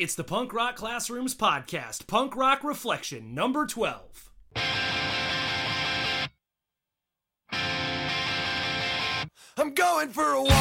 It's 0.00 0.14
the 0.14 0.24
Punk 0.24 0.54
Rock 0.54 0.76
Classrooms 0.76 1.34
podcast, 1.34 2.06
Punk 2.06 2.34
Rock 2.34 2.64
Reflection, 2.64 3.34
number 3.34 3.66
12. 3.66 4.30
I'm 9.58 9.74
going 9.74 10.08
for 10.08 10.32
a 10.32 10.42
walk, 10.42 10.59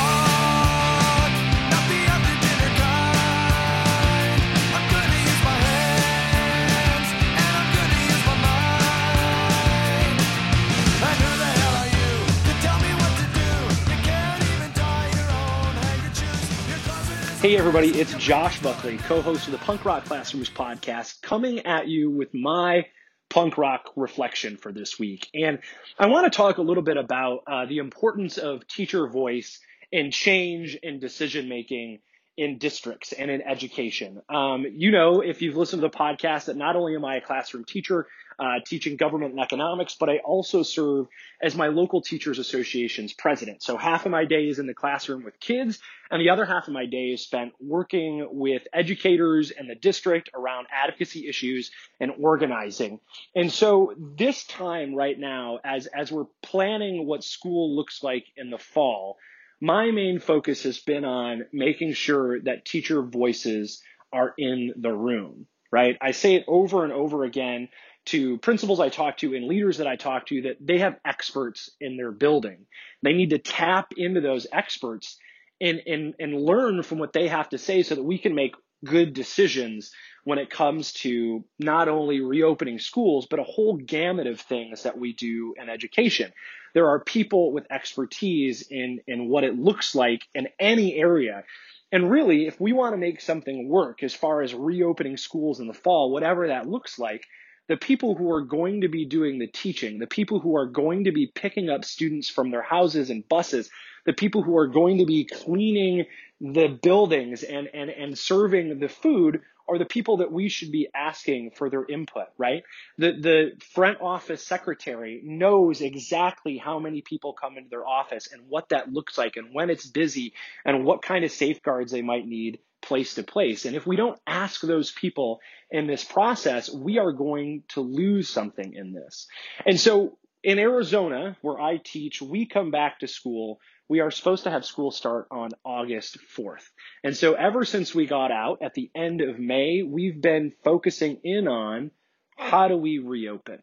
Hey, 17.42 17.56
everybody, 17.56 17.88
it's 17.98 18.14
Josh 18.16 18.62
Buckley, 18.62 18.98
co 18.98 19.22
host 19.22 19.46
of 19.46 19.54
the 19.54 19.60
Punk 19.60 19.86
Rock 19.86 20.04
Classrooms 20.04 20.50
podcast, 20.50 21.22
coming 21.22 21.66
at 21.66 21.88
you 21.88 22.12
with 22.12 22.34
my 22.34 22.88
punk 23.30 23.58
rock 23.58 23.92
reflection 23.96 24.58
for 24.58 24.74
this 24.74 25.00
week. 25.00 25.30
And 25.34 25.60
I 25.98 26.08
want 26.08 26.30
to 26.30 26.36
talk 26.36 26.58
a 26.58 26.62
little 26.62 26.84
bit 26.84 26.98
about 26.98 27.44
uh, 27.48 27.66
the 27.66 27.78
importance 27.78 28.38
of 28.38 28.68
teacher 28.68 29.08
voice 29.08 29.62
and 29.94 30.12
change 30.12 30.76
in 30.84 31.00
decision 31.00 31.48
making 31.48 32.00
in 32.36 32.58
districts 32.58 33.14
and 33.14 33.32
in 33.32 33.42
education. 33.42 34.22
Um, 34.28 34.66
you 34.74 34.92
know, 34.92 35.22
if 35.22 35.42
you've 35.42 35.56
listened 35.56 35.82
to 35.82 35.88
the 35.88 35.98
podcast, 35.98 36.46
that 36.46 36.58
not 36.58 36.76
only 36.76 36.94
am 36.96 37.06
I 37.06 37.16
a 37.16 37.22
classroom 37.22 37.64
teacher 37.64 38.08
uh, 38.40 38.60
teaching 38.66 38.96
government 38.96 39.32
and 39.32 39.40
economics, 39.42 39.96
but 40.00 40.10
I 40.10 40.18
also 40.18 40.64
serve 40.64 41.08
as 41.42 41.56
my 41.56 41.68
local 41.68 42.02
teachers 42.02 42.40
association's 42.40 43.14
president. 43.14 43.62
So 43.62 43.78
half 43.78 44.06
of 44.06 44.12
my 44.12 44.26
day 44.26 44.48
is 44.48 44.60
in 44.60 44.68
the 44.68 44.74
classroom 44.74 45.24
with 45.24 45.40
kids, 45.40 45.80
and 46.10 46.22
the 46.22 46.30
other 46.30 46.46
half 46.46 46.68
of 46.68 46.74
my 46.74 46.86
day 46.86 47.10
is 47.10 47.22
spent 47.22 47.54
working 47.60 48.28
with 48.32 48.64
educators 48.74 49.52
and 49.52 49.70
the 49.70 49.76
district 49.76 50.30
around 50.34 50.68
advocacy 50.72 51.28
issues 51.28 51.72
and 52.00 52.12
organizing. 52.20 53.00
And 53.36 53.52
so 53.52 53.94
this 53.98 54.46
time 54.46 54.96
right 54.96 55.18
now, 55.18 55.60
as 55.64 55.88
as 55.88 56.12
we're 56.12 56.26
planning 56.42 57.06
what 57.06 57.24
school 57.24 57.76
looks 57.76 58.04
like 58.04 58.26
in 58.38 58.50
the 58.50 58.58
fall, 58.58 59.18
my 59.62 59.92
main 59.92 60.20
focus 60.20 60.64
has 60.64 60.80
been 60.80 61.06
on 61.06 61.46
making 61.52 61.94
sure 61.94 62.40
that 62.42 62.66
teacher 62.66 63.02
voices 63.02 63.82
are 64.12 64.34
in 64.38 64.74
the 64.78 64.94
room, 64.94 65.46
right? 65.72 65.98
I 66.02 66.12
say 66.12 66.36
it 66.36 66.46
over 66.48 66.84
and 66.84 66.94
over 66.94 67.24
again 67.24 67.70
to 68.06 68.38
principals 68.40 68.80
I 68.80 68.90
talk 68.90 69.18
to 69.18 69.36
and 69.36 69.48
leaders 69.48 69.78
that 69.78 69.88
I 69.88 69.96
talk 69.96 70.28
to 70.28 70.42
that 70.44 70.58
they 70.60 70.80
have 70.80 71.00
experts 71.06 71.70
in 71.80 71.98
their 71.98 72.12
building. 72.12 72.66
They 73.04 73.14
need 73.14 73.32
to 73.32 73.38
tap 73.38 73.94
into 73.98 74.22
those 74.22 74.48
experts 74.52 75.18
and, 75.62 75.82
and, 75.86 76.16
and 76.20 76.42
learn 76.42 76.84
from 76.84 77.00
what 77.00 77.14
they 77.14 77.28
have 77.28 77.50
to 77.50 77.58
say 77.58 77.84
so 77.84 77.96
that 77.96 78.04
we 78.04 78.18
can 78.18 78.34
make 78.34 78.56
good 78.86 79.14
decisions 79.14 79.92
when 80.24 80.40
it 80.40 80.50
comes 80.50 80.94
to 80.94 81.44
not 81.60 81.90
only 81.90 82.22
reopening 82.22 82.80
schools, 82.80 83.28
but 83.30 83.40
a 83.40 83.44
whole 83.44 83.76
gamut 83.76 84.28
of 84.28 84.40
things 84.40 84.84
that 84.84 84.98
we 84.98 85.14
do 85.14 85.54
in 85.62 85.70
education. 85.70 86.32
There 86.74 86.88
are 86.88 87.04
people 87.04 87.52
with 87.52 87.72
expertise 87.72 88.62
in, 88.70 89.00
in 89.08 89.28
what 89.28 89.44
it 89.44 89.58
looks 89.58 89.96
like 89.96 90.22
in 90.34 90.48
any 90.60 90.96
area. 90.96 91.44
And 91.92 92.12
really, 92.12 92.46
if 92.46 92.60
we 92.62 92.74
want 92.74 92.94
to 92.94 92.98
make 92.98 93.22
something 93.22 93.68
work 93.68 94.04
as 94.04 94.14
far 94.14 94.42
as 94.42 94.54
reopening 94.54 95.18
schools 95.18 95.60
in 95.60 95.68
the 95.68 95.74
fall, 95.74 96.12
whatever 96.12 96.48
that 96.48 96.70
looks 96.70 97.00
like, 97.00 97.26
the 97.70 97.78
people 97.78 98.16
who 98.16 98.32
are 98.34 98.42
going 98.42 98.82
to 98.82 98.90
be 98.90 99.06
doing 99.06 99.38
the 99.38 99.48
teaching, 99.48 100.00
the 100.00 100.08
people 100.08 100.40
who 100.40 100.58
are 100.58 100.66
going 100.66 101.06
to 101.06 101.12
be 101.12 101.28
picking 101.28 101.70
up 101.70 101.86
students 101.86 102.28
from 102.28 102.50
their 102.52 102.64
houses 102.64 103.12
and 103.12 103.28
buses, 103.30 103.70
the 104.06 104.14
people 104.14 104.42
who 104.42 104.58
are 104.58 104.68
going 104.68 104.98
to 104.98 105.06
be 105.06 105.24
cleaning 105.24 106.06
the 106.42 106.68
buildings 106.68 107.44
and, 107.44 107.70
and, 107.74 107.92
and 107.92 108.18
serving 108.18 108.80
the 108.80 108.90
food 108.90 109.42
are 109.70 109.78
the 109.78 109.86
people 109.86 110.18
that 110.18 110.32
we 110.32 110.50
should 110.50 110.72
be 110.72 110.90
asking 110.96 111.52
for 111.52 111.70
their 111.70 111.86
input, 111.86 112.26
right? 112.40 112.64
The, 112.98 113.12
the 113.12 113.52
front 113.74 114.02
office 114.02 114.44
secretary 114.44 115.22
knows 115.24 115.82
exactly 115.82 116.58
how 116.58 116.80
many 116.80 117.02
people 117.02 117.34
come 117.34 117.56
into 117.56 117.70
their 117.70 117.88
office 117.88 118.30
and 118.32 118.42
what 118.50 118.70
that 118.70 118.92
looks 118.92 119.16
like 119.16 119.36
and 119.36 119.54
when 119.54 119.70
it's 119.70 119.86
busy 119.86 120.34
and 120.66 120.86
what 120.86 121.04
kind 121.04 121.24
of 121.24 121.32
safeguards 121.32 121.92
they 121.92 122.02
might 122.02 122.26
need 122.26 122.58
place 122.82 123.16
to 123.16 123.24
place. 123.24 123.66
And 123.66 123.76
if 123.76 123.86
we 123.86 123.96
don't 123.96 124.20
ask 124.26 124.62
those 124.62 124.92
people 124.92 125.40
in 125.72 125.88
this 125.88 126.04
process, 126.04 126.74
we 126.74 126.98
are 126.98 127.12
going 127.12 127.64
to 127.70 127.82
lose 127.82 128.30
something 128.30 128.74
in 128.74 128.94
this. 128.94 129.28
And 129.66 129.80
so 129.80 130.18
in 130.44 130.60
Arizona, 130.60 131.38
where 131.42 131.60
I 131.60 131.78
teach, 131.78 132.22
we 132.22 132.46
come 132.46 132.72
back 132.72 133.00
to 133.00 133.08
school. 133.08 133.60
We 133.88 134.00
are 134.00 134.12
supposed 134.12 134.44
to 134.44 134.52
have 134.52 134.66
school 134.66 134.92
start 134.92 135.28
on 135.32 135.50
August 135.66 136.18
4th. 136.38 136.64
And 137.04 137.16
so 137.16 137.34
ever 137.34 137.66
since 137.66 137.94
we 137.94 138.06
got 138.06 138.32
out 138.32 138.60
at 138.62 138.74
the 138.74 138.90
end 138.96 139.22
of 139.22 139.40
May, 139.40 139.84
we've 139.84 140.22
been 140.22 140.54
focusing 140.64 141.20
in 141.24 141.48
on 141.48 141.92
how 142.38 142.68
do 142.68 142.78
we 142.78 143.00
reopen? 143.00 143.60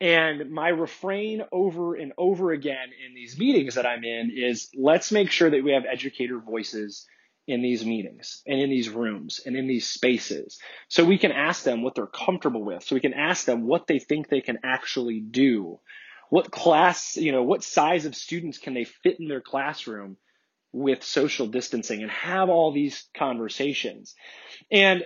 And 0.00 0.50
my 0.50 0.68
refrain 0.68 1.42
over 1.52 1.94
and 1.94 2.12
over 2.16 2.52
again 2.52 2.88
in 3.06 3.14
these 3.14 3.38
meetings 3.38 3.74
that 3.74 3.86
I'm 3.86 4.02
in 4.02 4.32
is 4.34 4.70
let's 4.74 5.12
make 5.12 5.30
sure 5.30 5.50
that 5.50 5.62
we 5.62 5.72
have 5.72 5.84
educator 5.84 6.38
voices 6.38 7.06
in 7.46 7.62
these 7.62 7.84
meetings 7.84 8.42
and 8.46 8.60
in 8.60 8.70
these 8.70 8.88
rooms 8.88 9.40
and 9.44 9.56
in 9.56 9.66
these 9.66 9.88
spaces. 9.88 10.58
So 10.88 11.04
we 11.04 11.18
can 11.18 11.32
ask 11.32 11.64
them 11.64 11.82
what 11.82 11.94
they're 11.94 12.06
comfortable 12.06 12.64
with. 12.64 12.84
So 12.84 12.94
we 12.94 13.00
can 13.00 13.14
ask 13.14 13.44
them 13.44 13.66
what 13.66 13.86
they 13.86 13.98
think 13.98 14.28
they 14.28 14.40
can 14.40 14.58
actually 14.62 15.20
do. 15.20 15.80
What 16.28 16.52
class, 16.52 17.16
you 17.16 17.32
know, 17.32 17.42
what 17.42 17.64
size 17.64 18.04
of 18.04 18.14
students 18.14 18.58
can 18.58 18.74
they 18.74 18.84
fit 18.84 19.18
in 19.18 19.26
their 19.26 19.40
classroom 19.40 20.16
with 20.72 21.02
social 21.02 21.48
distancing 21.48 22.02
and 22.02 22.10
have 22.10 22.48
all 22.48 22.72
these 22.72 23.08
conversations. 23.16 24.14
And 24.70 25.04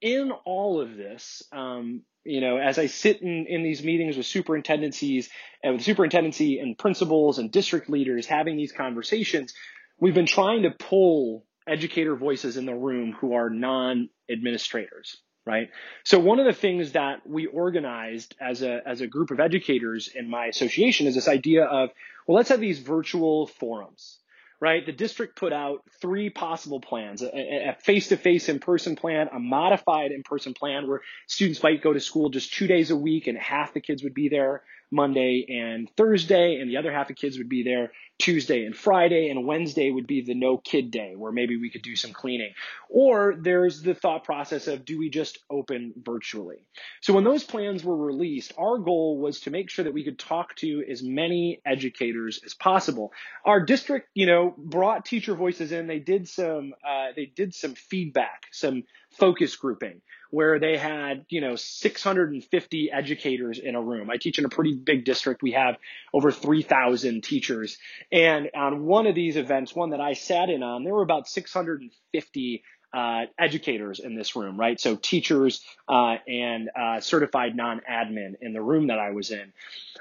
in 0.00 0.30
all 0.44 0.80
of 0.80 0.96
this, 0.96 1.42
um, 1.50 2.02
you 2.24 2.40
know, 2.40 2.56
as 2.56 2.78
I 2.78 2.86
sit 2.86 3.22
in, 3.22 3.46
in 3.46 3.62
these 3.62 3.82
meetings 3.82 4.16
with 4.16 4.26
superintendencies 4.26 5.28
and 5.62 5.74
with 5.74 5.84
superintendency 5.84 6.58
and 6.58 6.76
principals 6.76 7.38
and 7.38 7.50
district 7.50 7.88
leaders 7.88 8.26
having 8.26 8.56
these 8.56 8.72
conversations, 8.72 9.54
we've 10.00 10.14
been 10.14 10.26
trying 10.26 10.62
to 10.62 10.70
pull 10.70 11.44
educator 11.66 12.14
voices 12.14 12.56
in 12.56 12.66
the 12.66 12.74
room 12.74 13.12
who 13.12 13.34
are 13.34 13.50
non-administrators 13.50 15.16
right? 15.46 15.68
So 16.04 16.18
one 16.18 16.40
of 16.40 16.44
the 16.44 16.52
things 16.52 16.92
that 16.92 17.20
we 17.24 17.46
organized 17.46 18.34
as 18.40 18.62
a 18.62 18.80
as 18.84 19.00
a 19.00 19.06
group 19.06 19.30
of 19.30 19.40
educators 19.40 20.08
in 20.12 20.28
my 20.28 20.46
association 20.46 21.06
is 21.06 21.14
this 21.14 21.28
idea 21.28 21.64
of 21.64 21.90
well 22.26 22.36
let's 22.36 22.50
have 22.50 22.60
these 22.60 22.80
virtual 22.80 23.46
forums 23.46 24.18
right? 24.58 24.86
The 24.86 24.92
district 24.92 25.36
put 25.36 25.52
out 25.52 25.82
three 26.00 26.30
possible 26.30 26.80
plans 26.80 27.22
a, 27.22 27.28
a 27.28 27.76
face-to-face 27.80 28.48
in-person 28.48 28.96
plan 28.96 29.28
a 29.32 29.38
modified 29.38 30.12
in-person 30.12 30.54
plan 30.54 30.88
where 30.88 31.02
students 31.26 31.62
might 31.62 31.82
go 31.82 31.92
to 31.92 32.00
school 32.00 32.30
just 32.30 32.52
two 32.52 32.66
days 32.66 32.90
a 32.90 32.96
week 32.96 33.26
and 33.26 33.38
half 33.38 33.72
the 33.72 33.80
kids 33.80 34.02
would 34.02 34.14
be 34.14 34.28
there 34.28 34.62
monday 34.90 35.46
and 35.48 35.90
thursday 35.96 36.56
and 36.56 36.70
the 36.70 36.76
other 36.76 36.92
half 36.92 37.10
of 37.10 37.16
kids 37.16 37.38
would 37.38 37.48
be 37.48 37.62
there 37.62 37.90
Tuesday 38.18 38.64
and 38.64 38.74
Friday, 38.74 39.28
and 39.28 39.46
Wednesday 39.46 39.90
would 39.90 40.06
be 40.06 40.22
the 40.22 40.34
no 40.34 40.56
kid 40.56 40.90
day 40.90 41.14
where 41.16 41.32
maybe 41.32 41.56
we 41.56 41.68
could 41.68 41.82
do 41.82 41.96
some 41.96 42.12
cleaning. 42.12 42.52
Or 42.88 43.36
there's 43.38 43.82
the 43.82 43.94
thought 43.94 44.24
process 44.24 44.68
of 44.68 44.84
do 44.84 44.98
we 44.98 45.10
just 45.10 45.38
open 45.50 45.92
virtually? 45.96 46.66
So 47.02 47.12
when 47.12 47.24
those 47.24 47.44
plans 47.44 47.84
were 47.84 47.96
released, 47.96 48.54
our 48.56 48.78
goal 48.78 49.18
was 49.18 49.40
to 49.40 49.50
make 49.50 49.68
sure 49.68 49.84
that 49.84 49.92
we 49.92 50.04
could 50.04 50.18
talk 50.18 50.56
to 50.56 50.82
as 50.90 51.02
many 51.02 51.60
educators 51.66 52.40
as 52.44 52.54
possible. 52.54 53.12
Our 53.44 53.60
district, 53.60 54.08
you 54.14 54.26
know, 54.26 54.54
brought 54.56 55.04
teacher 55.04 55.34
voices 55.34 55.72
in. 55.72 55.86
They 55.86 55.98
did 55.98 56.26
some, 56.26 56.72
uh, 56.86 57.08
they 57.14 57.26
did 57.26 57.54
some 57.54 57.74
feedback, 57.74 58.46
some 58.50 58.84
focus 59.10 59.56
grouping 59.56 60.00
where 60.36 60.58
they 60.58 60.76
had, 60.76 61.24
you 61.30 61.40
know, 61.40 61.56
650 61.56 62.90
educators 62.92 63.58
in 63.58 63.74
a 63.74 63.80
room. 63.80 64.10
I 64.10 64.18
teach 64.18 64.38
in 64.38 64.44
a 64.44 64.50
pretty 64.50 64.74
big 64.74 65.06
district. 65.06 65.42
We 65.42 65.52
have 65.52 65.76
over 66.12 66.30
3,000 66.30 67.24
teachers. 67.24 67.78
And 68.12 68.50
on 68.54 68.84
one 68.84 69.06
of 69.06 69.14
these 69.14 69.38
events, 69.38 69.74
one 69.74 69.90
that 69.90 70.00
I 70.02 70.12
sat 70.12 70.50
in 70.50 70.62
on, 70.62 70.84
there 70.84 70.92
were 70.92 71.00
about 71.00 71.26
650 71.26 72.62
uh, 72.92 73.22
educators 73.38 73.98
in 73.98 74.14
this 74.14 74.36
room, 74.36 74.60
right? 74.60 74.78
So 74.78 74.96
teachers 74.96 75.64
uh, 75.88 76.16
and 76.28 76.68
uh, 76.78 77.00
certified 77.00 77.56
non-admin 77.56 78.34
in 78.42 78.52
the 78.52 78.60
room 78.60 78.88
that 78.88 78.98
I 78.98 79.12
was 79.12 79.30
in. 79.30 79.54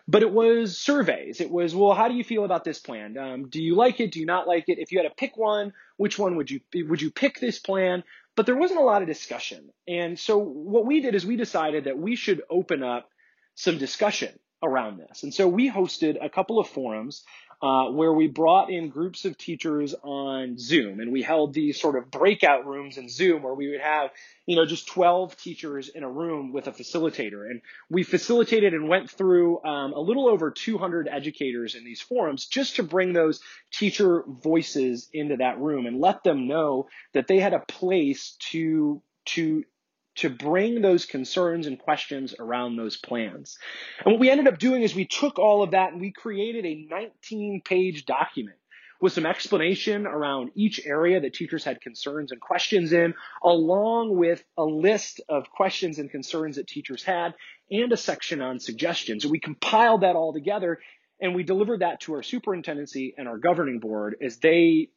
But 0.06 0.22
it 0.22 0.34
was 0.34 0.78
surveys. 0.78 1.40
It 1.40 1.50
was, 1.50 1.74
well, 1.74 1.94
how 1.94 2.10
do 2.10 2.14
you 2.14 2.26
feel 2.26 2.44
about 2.44 2.66
this 2.66 2.80
plan? 2.80 3.18
Um, 3.18 3.48
do 3.48 3.64
you 3.64 3.76
like 3.76 4.02
it? 4.02 4.12
Do 4.12 4.20
you 4.20 4.26
not 4.26 4.48
like 4.48 4.66
it? 4.68 4.80
If 4.80 4.92
you 4.92 5.00
had 5.00 5.08
to 5.08 5.16
pick 5.16 5.38
one, 5.38 5.72
which 5.98 6.20
one 6.20 6.36
would 6.36 6.52
you 6.52 6.60
would 6.74 7.02
you 7.02 7.10
pick 7.10 7.40
this 7.40 7.58
plan? 7.58 8.04
But 8.36 8.46
there 8.46 8.56
wasn't 8.56 8.82
a 8.82 8.84
lot 8.84 9.02
of 9.02 9.08
discussion. 9.08 9.70
And 9.88 10.20
so 10.20 10.38
what 10.38 10.86
we 10.86 11.00
did 11.00 11.16
is 11.16 11.26
we 11.26 11.38
decided 11.38 11.86
that 11.86 11.98
we 11.98 12.16
should 12.16 12.42
open 12.50 12.84
up 12.84 13.10
some 13.56 13.78
discussion 13.78 14.38
around 14.62 15.00
this. 15.00 15.24
And 15.24 15.34
so 15.34 15.48
we 15.48 15.70
hosted 15.70 16.24
a 16.24 16.30
couple 16.30 16.60
of 16.60 16.68
forums 16.68 17.24
uh, 17.62 17.90
where 17.90 18.14
we 18.14 18.28
brought 18.28 18.70
in 18.70 18.90
groups 18.90 19.26
of 19.26 19.38
teachers 19.38 19.96
on 20.04 20.58
Zoom 20.58 21.00
and 21.00 21.12
we 21.12 21.22
held 21.22 21.54
these 21.54 21.80
sort 21.80 21.96
of 21.96 22.12
breakout 22.12 22.66
rooms 22.66 22.98
in 22.98 23.10
Zoom 23.10 23.44
where 23.44 23.54
we 23.54 23.70
would 23.70 23.82
have, 23.82 24.12
you 24.46 24.56
know, 24.56 24.66
just 24.66 24.88
12 24.88 25.36
teachers 25.38 25.90
in 25.90 26.04
a 26.04 26.10
room 26.10 26.52
with 26.54 26.68
a 26.68 26.72
facilitator. 26.72 27.50
And 27.50 27.62
we 27.90 28.04
facilitated 28.04 28.74
and 28.74 28.90
went 28.90 29.10
through 29.10 29.64
um, 29.64 29.94
a 29.94 30.00
little 30.00 30.28
over 30.28 30.52
200 30.52 31.08
educators 31.12 31.76
in 31.76 31.84
these 31.84 32.02
forums 32.02 32.46
just 32.46 32.76
to 32.76 32.84
bring 32.84 33.14
those 33.14 33.40
teacher 33.72 34.24
voices 34.28 35.10
into 35.14 35.38
that 35.38 35.60
room 35.60 35.86
and 35.86 36.00
let 36.00 36.24
them 36.24 36.48
know 36.48 36.88
that 37.14 37.28
they 37.28 37.40
had 37.40 37.54
a 37.54 37.60
place 37.60 38.36
to 38.52 39.02
to 39.26 39.64
to 40.16 40.30
bring 40.30 40.82
those 40.82 41.06
concerns 41.06 41.68
and 41.68 41.78
questions 41.78 42.34
around 42.40 42.76
those 42.76 42.98
plans. 42.98 43.58
And 44.04 44.14
what 44.14 44.20
we 44.20 44.30
ended 44.30 44.48
up 44.48 44.60
doing 44.60 44.82
is 44.82 44.96
we 44.96 45.06
took 45.06 45.40
all 45.40 45.64
of 45.64 45.72
that 45.72 45.92
and 45.92 46.02
we 46.02 46.12
created 46.12 46.66
a 46.66 46.88
19 46.90 47.62
page 47.64 48.06
document 48.06 48.58
with 49.02 49.14
some 49.14 49.26
explanation 49.26 50.08
around 50.08 50.52
each 50.56 50.80
area 50.86 51.20
that 51.20 51.34
teachers 51.34 51.64
had 51.64 51.82
concerns 51.82 52.32
and 52.32 52.40
questions 52.40 52.94
in, 52.94 53.14
along 53.44 54.16
with 54.16 54.44
a 54.58 54.64
list 54.64 55.20
of 55.28 55.50
questions 55.50 56.00
and 56.00 56.10
concerns 56.10 56.56
that 56.56 56.68
teachers 56.68 57.04
had 57.04 57.34
and 57.70 57.92
a 57.92 57.98
section 57.98 58.42
on 58.42 58.60
suggestions. 58.60 59.26
And 59.26 59.32
we 59.32 59.40
compiled 59.40 60.02
that 60.02 60.16
all 60.16 60.34
together 60.34 60.80
and 61.20 61.36
we 61.36 61.44
delivered 61.44 61.82
that 61.82 62.02
to 62.02 62.14
our 62.14 62.24
superintendency 62.24 63.14
and 63.18 63.28
our 63.28 63.38
governing 63.38 63.80
board 63.80 64.16
as 64.22 64.38
they 64.38 64.90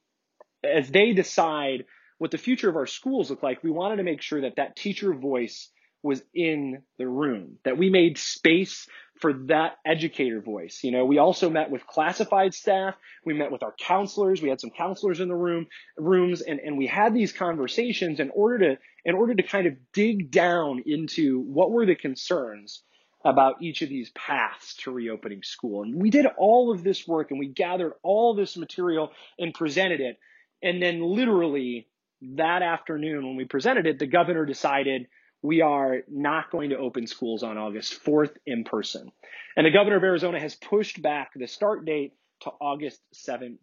as 0.64 0.90
they 0.90 1.12
decide 1.12 1.84
what 2.18 2.30
the 2.30 2.38
future 2.38 2.68
of 2.68 2.76
our 2.76 2.86
schools 2.86 3.30
look 3.30 3.42
like, 3.42 3.62
we 3.62 3.70
wanted 3.70 3.96
to 3.96 4.02
make 4.02 4.22
sure 4.22 4.42
that 4.42 4.56
that 4.56 4.76
teacher 4.76 5.14
voice 5.14 5.70
was 6.02 6.22
in 6.32 6.82
the 6.98 7.08
room, 7.08 7.58
that 7.64 7.76
we 7.76 7.90
made 7.90 8.18
space 8.18 8.86
for 9.20 9.32
that 9.46 9.72
educator 9.84 10.40
voice. 10.40 10.80
You 10.84 10.92
know, 10.92 11.04
we 11.04 11.18
also 11.18 11.50
met 11.50 11.70
with 11.70 11.86
classified 11.86 12.54
staff. 12.54 12.94
We 13.24 13.34
met 13.34 13.50
with 13.50 13.64
our 13.64 13.74
counselors. 13.78 14.40
We 14.40 14.48
had 14.48 14.60
some 14.60 14.70
counselors 14.70 15.18
in 15.18 15.28
the 15.28 15.34
room, 15.34 15.66
rooms, 15.96 16.40
and, 16.40 16.60
and 16.60 16.78
we 16.78 16.86
had 16.86 17.14
these 17.14 17.32
conversations 17.32 18.20
in 18.20 18.30
order 18.30 18.58
to, 18.58 18.78
in 19.04 19.16
order 19.16 19.34
to 19.34 19.42
kind 19.42 19.66
of 19.66 19.74
dig 19.92 20.30
down 20.30 20.84
into 20.86 21.40
what 21.40 21.72
were 21.72 21.86
the 21.86 21.96
concerns 21.96 22.82
about 23.24 23.60
each 23.60 23.82
of 23.82 23.88
these 23.88 24.10
paths 24.10 24.76
to 24.76 24.92
reopening 24.92 25.42
school. 25.42 25.82
And 25.82 26.00
we 26.00 26.10
did 26.10 26.26
all 26.38 26.72
of 26.72 26.84
this 26.84 27.06
work 27.08 27.32
and 27.32 27.40
we 27.40 27.48
gathered 27.48 27.94
all 28.04 28.34
this 28.34 28.56
material 28.56 29.10
and 29.38 29.52
presented 29.52 30.00
it. 30.00 30.18
And 30.62 30.80
then 30.80 31.02
literally 31.02 31.88
that 32.36 32.62
afternoon 32.62 33.26
when 33.26 33.36
we 33.36 33.44
presented 33.44 33.86
it, 33.86 33.98
the 33.98 34.06
governor 34.06 34.44
decided 34.44 35.06
we 35.42 35.60
are 35.60 35.98
not 36.08 36.50
going 36.50 36.70
to 36.70 36.78
open 36.78 37.06
schools 37.06 37.42
on 37.42 37.58
August 37.58 38.02
4th 38.04 38.32
in 38.46 38.64
person. 38.64 39.10
And 39.56 39.66
the 39.66 39.70
governor 39.70 39.96
of 39.96 40.02
Arizona 40.02 40.40
has 40.40 40.54
pushed 40.54 41.00
back 41.00 41.30
the 41.34 41.46
start 41.46 41.84
date 41.84 42.14
to 42.40 42.50
August 42.60 43.00
17th, 43.28 43.58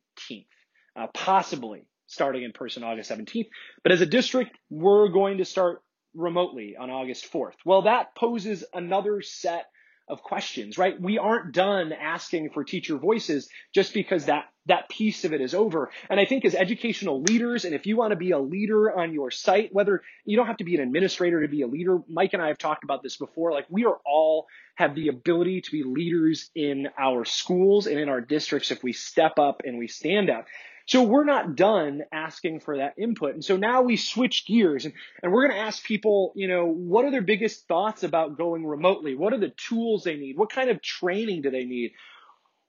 uh, 0.95 1.07
possibly 1.13 1.87
starting 2.07 2.43
in 2.43 2.53
person 2.53 2.83
August 2.83 3.11
17th. 3.11 3.47
But 3.83 3.91
as 3.91 4.01
a 4.01 4.05
district, 4.05 4.57
we're 4.69 5.09
going 5.09 5.39
to 5.39 5.45
start 5.45 5.81
remotely 6.13 6.75
on 6.79 6.89
August 6.89 7.31
4th. 7.31 7.55
Well, 7.65 7.83
that 7.83 8.15
poses 8.15 8.63
another 8.73 9.21
set 9.21 9.65
of 10.07 10.21
questions, 10.21 10.77
right? 10.77 10.99
We 10.99 11.17
aren't 11.17 11.53
done 11.53 11.91
asking 11.91 12.51
for 12.51 12.63
teacher 12.63 12.97
voices 12.97 13.49
just 13.73 13.93
because 13.93 14.25
that 14.25 14.45
that 14.67 14.89
piece 14.89 15.25
of 15.25 15.33
it 15.33 15.41
is 15.41 15.53
over. 15.53 15.91
And 16.09 16.19
I 16.19 16.25
think 16.25 16.43
as 16.43 16.55
educational 16.55 17.21
leaders, 17.21 17.65
and 17.65 17.75
if 17.75 17.85
you 17.85 17.97
want 17.97 18.11
to 18.11 18.15
be 18.15 18.31
a 18.31 18.39
leader 18.39 18.91
on 18.97 19.13
your 19.13 19.29
site, 19.29 19.69
whether 19.71 20.01
you 20.25 20.35
don't 20.37 20.47
have 20.47 20.57
to 20.57 20.63
be 20.63 20.75
an 20.75 20.81
administrator 20.81 21.41
to 21.41 21.47
be 21.47 21.61
a 21.61 21.67
leader, 21.67 21.99
Mike 22.09 22.33
and 22.33 22.41
I 22.41 22.47
have 22.47 22.57
talked 22.57 22.83
about 22.83 23.03
this 23.03 23.17
before. 23.17 23.51
Like 23.51 23.67
we 23.69 23.85
are 23.85 23.99
all 24.05 24.47
have 24.75 24.95
the 24.95 25.09
ability 25.09 25.61
to 25.61 25.71
be 25.71 25.83
leaders 25.83 26.49
in 26.55 26.87
our 26.99 27.25
schools 27.25 27.87
and 27.87 27.99
in 27.99 28.09
our 28.09 28.21
districts 28.21 28.71
if 28.71 28.83
we 28.83 28.93
step 28.93 29.39
up 29.39 29.61
and 29.65 29.77
we 29.77 29.87
stand 29.87 30.29
up. 30.29 30.45
So 30.87 31.01
we're 31.01 31.25
not 31.25 31.55
done 31.55 32.03
asking 32.11 32.59
for 32.59 32.77
that 32.77 32.93
input. 32.97 33.33
And 33.33 33.43
so 33.43 33.57
now 33.57 33.81
we 33.81 33.97
switch 33.97 34.45
gears 34.45 34.85
and, 34.85 34.93
and 35.23 35.31
we're 35.31 35.47
going 35.47 35.57
to 35.57 35.65
ask 35.65 35.83
people, 35.83 36.31
you 36.35 36.47
know, 36.47 36.65
what 36.65 37.05
are 37.05 37.11
their 37.11 37.23
biggest 37.23 37.67
thoughts 37.67 38.03
about 38.03 38.37
going 38.37 38.65
remotely? 38.65 39.15
What 39.15 39.33
are 39.33 39.39
the 39.39 39.49
tools 39.49 40.03
they 40.03 40.15
need? 40.15 40.37
What 40.37 40.51
kind 40.51 40.69
of 40.69 40.81
training 40.81 41.41
do 41.41 41.49
they 41.49 41.65
need? 41.65 41.93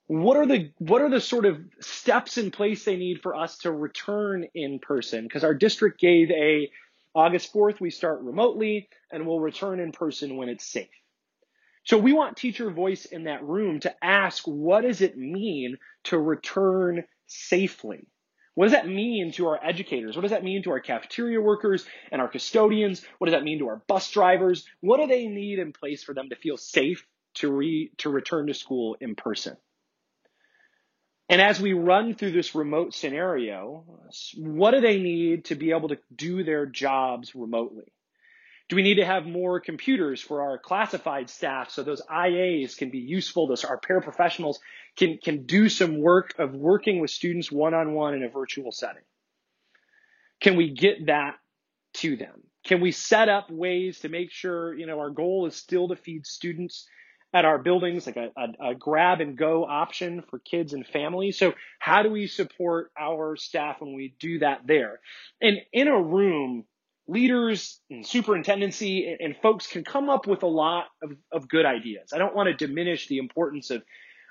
What 0.07 0.37
are 0.37 0.47
the 0.47 0.71
what 0.79 1.03
are 1.03 1.11
the 1.11 1.21
sort 1.21 1.47
of 1.47 1.61
steps 1.81 2.39
in 2.39 2.53
place 2.53 2.85
they 2.85 2.97
need 2.97 3.21
for 3.23 3.35
us 3.35 3.59
to 3.59 3.73
return 3.73 4.47
in 4.55 4.79
person? 4.79 5.25
Because 5.25 5.45
our 5.45 5.55
district 5.55 6.01
gave 6.01 6.31
a 6.31 6.71
August 7.15 7.53
4th 7.53 7.81
we 7.81 7.91
start 7.91 8.21
remotely 8.23 8.89
and 9.11 9.27
we'll 9.27 9.41
return 9.41 9.81
in 9.81 9.91
person 9.91 10.37
when 10.37 10.49
it's 10.49 10.65
safe. 10.65 10.89
So 11.85 11.99
we 11.99 12.13
want 12.13 12.37
teacher 12.37 12.71
voice 12.71 13.05
in 13.05 13.25
that 13.25 13.43
room 13.43 13.81
to 13.81 13.95
ask 14.05 14.45
what 14.45 14.83
does 14.83 15.01
it 15.01 15.19
mean 15.19 15.77
to 16.05 16.19
return 16.19 17.05
safely? 17.27 18.07
What 18.55 18.65
does 18.65 18.73
that 18.73 18.89
mean 18.89 19.33
to 19.33 19.49
our 19.49 19.61
educators? 19.63 20.17
What 20.17 20.23
does 20.23 20.31
that 20.31 20.43
mean 20.43 20.63
to 20.63 20.71
our 20.71 20.81
cafeteria 20.81 21.41
workers 21.41 21.87
and 22.11 22.23
our 22.23 22.29
custodians? 22.29 23.05
What 23.19 23.27
does 23.27 23.35
that 23.35 23.45
mean 23.45 23.59
to 23.59 23.69
our 23.69 23.83
bus 23.87 24.11
drivers? 24.11 24.67
What 24.81 24.99
do 24.99 25.07
they 25.07 25.27
need 25.27 25.59
in 25.59 25.73
place 25.73 26.03
for 26.03 26.15
them 26.15 26.31
to 26.31 26.37
feel 26.37 26.57
safe 26.57 27.07
to 27.35 27.53
re, 27.53 27.91
to 27.99 28.09
return 28.09 28.47
to 28.47 28.55
school 28.55 28.97
in 28.99 29.15
person? 29.15 29.59
And 31.29 31.43
as 31.43 31.61
we 31.61 31.73
run 31.73 32.15
through 32.15 32.31
this 32.31 32.55
remote 32.55 32.95
scenario, 32.95 33.85
what 34.39 34.71
do 34.71 34.81
they 34.81 35.01
need 35.01 35.47
to 35.47 35.55
be 35.55 35.73
able 35.73 35.89
to 35.89 35.99
do 36.15 36.45
their 36.45 36.67
jobs 36.67 37.35
remotely? 37.35 37.93
Do 38.69 38.77
we 38.77 38.83
need 38.83 38.97
to 38.97 39.05
have 39.05 39.27
more 39.27 39.61
computers 39.61 40.21
for 40.21 40.43
our 40.43 40.59
classified 40.59 41.31
staff 41.31 41.71
so 41.71 41.83
those 41.83 42.03
IAs 42.11 42.77
can 42.77 42.91
be 42.91 42.99
useful? 42.99 43.47
Those 43.47 43.65
our 43.65 43.79
paraprofessionals 43.79 44.57
can 44.97 45.19
can 45.23 45.47
do 45.47 45.69
some 45.69 46.01
work 46.01 46.35
of 46.39 46.55
working 46.55 47.01
with 47.01 47.11
students 47.11 47.51
one 47.51 47.75
on 47.75 47.93
one 47.93 48.15
in 48.15 48.23
a 48.23 48.29
virtual 48.29 48.73
setting. 48.73 49.03
Can 50.41 50.57
we 50.57 50.71
get 50.71 51.07
that 51.07 51.37
to 51.95 52.17
them? 52.17 52.43
Can 52.65 52.81
we 52.81 52.93
set 52.93 53.29
up 53.29 53.51
ways 53.51 54.01
to 54.01 54.09
make 54.09 54.31
sure 54.31 54.75
you 54.75 54.87
know 54.87 54.99
our 54.99 55.11
goal 55.11 55.47
is 55.47 55.57
still 55.57 55.89
to 55.89 55.97
feed 55.97 56.27
students 56.27 56.87
at 57.37 57.45
our 57.45 57.59
buildings, 57.59 58.07
like 58.07 58.17
a, 58.17 58.31
a, 58.37 58.71
a, 58.71 58.75
grab 58.75 59.21
and 59.21 59.37
go 59.37 59.65
option 59.67 60.23
for 60.31 60.39
kids 60.39 60.73
and 60.73 60.87
families. 60.87 61.39
So 61.39 61.53
how 61.79 62.03
do 62.03 62.11
we 62.11 62.29
support 62.29 62.91
our 62.99 63.37
staff 63.37 63.77
when 63.81 63.95
we 63.95 64.15
do 64.19 64.39
that 64.39 64.61
there? 64.65 65.01
And 65.43 65.59
in 65.73 65.89
a 65.89 66.01
room, 66.01 66.65
leaders 67.09 67.81
and 67.91 68.07
superintendency 68.07 69.07
and, 69.07 69.21
and 69.21 69.43
folks 69.43 69.67
can 69.67 69.85
come 69.85 70.09
up 70.09 70.27
with 70.27 70.45
a 70.45 70.49
lot 70.49 70.87
of, 71.03 71.13
of 71.31 71.49
good 71.49 71.67
ideas. 71.67 72.13
I 72.15 72.19
don't 72.19 72.35
want 72.35 72.49
to 72.49 72.67
diminish 72.67 73.07
the 73.09 73.19
importance 73.19 73.71
of, 73.71 73.83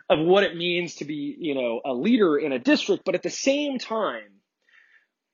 of 0.10 0.19
what 0.19 0.44
it 0.44 0.56
means 0.56 0.96
to 0.96 1.06
be, 1.06 1.36
you 1.40 1.56
know, 1.56 1.81
a 1.84 1.94
leader 1.94 2.38
in 2.38 2.52
a 2.52 2.60
district, 2.60 3.04
but 3.06 3.16
at 3.16 3.24
the 3.24 3.30
same 3.30 3.80
time, 3.80 4.42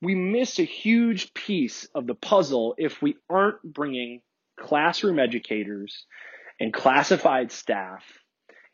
we 0.01 0.15
miss 0.15 0.59
a 0.59 0.63
huge 0.63 1.33
piece 1.33 1.85
of 1.94 2.07
the 2.07 2.15
puzzle 2.15 2.75
if 2.77 3.01
we 3.01 3.15
aren't 3.29 3.62
bringing 3.63 4.21
classroom 4.59 5.19
educators 5.19 6.06
and 6.59 6.73
classified 6.73 7.51
staff 7.51 8.03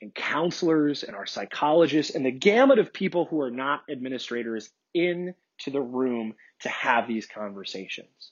and 0.02 0.14
counselors 0.14 1.04
and 1.04 1.16
our 1.16 1.26
psychologists 1.26 2.16
and 2.16 2.26
the 2.26 2.32
gamut 2.32 2.80
of 2.80 2.94
people 2.94 3.26
who 3.26 3.42
are 3.42 3.52
not 3.52 3.82
administrators 3.90 4.70
into 4.94 5.34
the 5.72 5.82
room 5.82 6.34
to 6.62 6.70
have 6.70 7.08
these 7.08 7.26
conversations. 7.26 8.32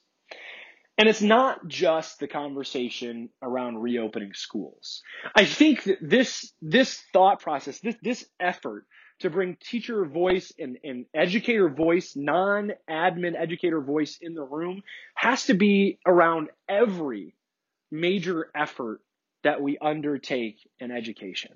And 0.97 1.09
it's 1.09 1.21
not 1.21 1.67
just 1.67 2.19
the 2.19 2.27
conversation 2.27 3.29
around 3.41 3.81
reopening 3.81 4.31
schools. 4.33 5.01
I 5.35 5.45
think 5.45 5.83
that 5.83 5.97
this, 6.01 6.53
this 6.61 7.03
thought 7.11 7.41
process, 7.41 7.79
this, 7.79 7.95
this 8.01 8.25
effort 8.39 8.85
to 9.19 9.29
bring 9.29 9.57
teacher 9.61 10.05
voice 10.05 10.53
and, 10.57 10.77
and 10.83 11.05
educator 11.13 11.69
voice, 11.69 12.13
non-admin 12.15 13.33
educator 13.37 13.81
voice 13.81 14.17
in 14.21 14.35
the 14.35 14.43
room 14.43 14.83
has 15.15 15.45
to 15.45 15.53
be 15.53 15.99
around 16.05 16.49
every 16.67 17.35
major 17.91 18.49
effort 18.55 19.01
that 19.43 19.61
we 19.61 19.77
undertake 19.77 20.57
in 20.79 20.91
education, 20.91 21.51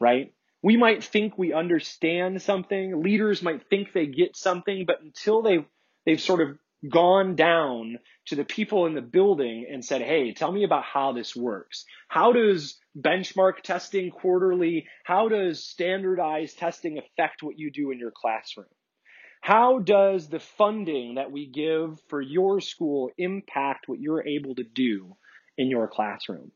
right? 0.00 0.32
We 0.62 0.76
might 0.76 1.04
think 1.04 1.36
we 1.36 1.52
understand 1.52 2.40
something. 2.40 3.02
Leaders 3.02 3.42
might 3.42 3.68
think 3.68 3.92
they 3.92 4.06
get 4.06 4.36
something, 4.36 4.84
but 4.86 5.02
until 5.02 5.42
they 5.42 5.66
they've 6.06 6.20
sort 6.20 6.40
of 6.40 6.58
gone 6.88 7.34
down 7.36 7.98
to 8.26 8.36
the 8.36 8.44
people 8.44 8.86
in 8.86 8.94
the 8.94 9.02
building 9.02 9.66
and 9.70 9.84
said, 9.84 10.02
Hey, 10.02 10.32
tell 10.32 10.52
me 10.52 10.64
about 10.64 10.84
how 10.84 11.12
this 11.12 11.34
works. 11.36 11.84
How 12.08 12.32
does 12.32 12.78
benchmark 12.98 13.62
testing 13.62 14.10
quarterly, 14.10 14.86
how 15.04 15.28
does 15.28 15.64
standardized 15.64 16.58
testing 16.58 16.98
affect 16.98 17.42
what 17.42 17.58
you 17.58 17.70
do 17.70 17.90
in 17.90 17.98
your 17.98 18.12
classroom? 18.14 18.66
How 19.40 19.78
does 19.78 20.28
the 20.28 20.40
funding 20.40 21.16
that 21.16 21.30
we 21.30 21.46
give 21.46 22.00
for 22.08 22.20
your 22.20 22.60
school 22.60 23.10
impact 23.18 23.88
what 23.88 24.00
you're 24.00 24.26
able 24.26 24.54
to 24.54 24.64
do 24.64 25.16
in 25.58 25.68
your 25.68 25.86
classroom? 25.86 26.50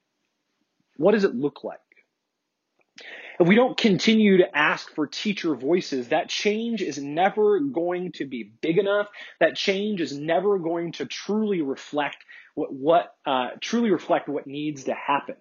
What 0.97 1.13
does 1.13 1.25
it 1.25 1.35
look 1.35 1.65
like? 1.65 1.81
If 3.41 3.47
we 3.47 3.55
don't 3.55 3.77
continue 3.77 4.39
to 4.39 4.57
ask 4.57 4.93
for 4.95 5.07
teacher 5.07 5.55
voices, 5.55 6.09
that 6.09 6.29
change 6.29 6.83
is 6.83 6.99
never 6.99 7.61
going 7.61 8.13
to 8.13 8.27
be 8.27 8.43
big 8.43 8.79
enough. 8.79 9.07
That 9.39 9.55
change 9.55 10.01
is 10.01 10.17
never 10.17 10.59
going 10.59 10.93
to 10.93 11.07
truly 11.07 11.63
reflect 11.63 12.17
what, 12.55 12.73
what 12.73 13.15
uh, 13.25 13.51
truly 13.61 13.91
reflect 13.91 14.29
what 14.29 14.49
needs 14.49 14.85
to 14.85 14.95
happen. 14.95 15.37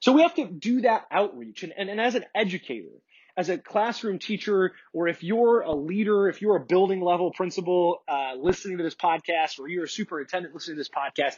So 0.00 0.12
we 0.12 0.22
have 0.22 0.34
to 0.34 0.46
do 0.46 0.80
that 0.80 1.06
outreach. 1.12 1.62
And, 1.62 1.72
and, 1.76 1.88
and 1.88 2.00
as 2.00 2.16
an 2.16 2.24
educator, 2.34 2.90
as 3.36 3.48
a 3.48 3.56
classroom 3.56 4.18
teacher, 4.18 4.72
or 4.92 5.06
if 5.06 5.22
you're 5.22 5.60
a 5.60 5.72
leader, 5.72 6.28
if 6.28 6.42
you're 6.42 6.56
a 6.56 6.64
building 6.64 7.00
level 7.00 7.30
principal 7.30 8.02
uh, 8.08 8.34
listening 8.36 8.78
to 8.78 8.84
this 8.84 8.96
podcast, 8.96 9.60
or 9.60 9.68
you're 9.68 9.84
a 9.84 9.88
superintendent 9.88 10.54
listening 10.54 10.76
to 10.76 10.80
this 10.80 10.88
podcast, 10.88 11.36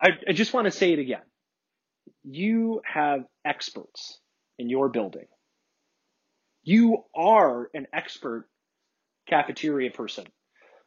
I, 0.00 0.08
I 0.28 0.32
just 0.32 0.52
want 0.52 0.64
to 0.64 0.72
say 0.72 0.92
it 0.92 0.98
again. 0.98 1.22
You 2.24 2.82
have 2.84 3.24
experts 3.44 4.18
in 4.58 4.68
your 4.68 4.88
building. 4.88 5.26
You 6.62 7.04
are 7.14 7.70
an 7.74 7.86
expert 7.92 8.48
cafeteria 9.28 9.90
person. 9.90 10.26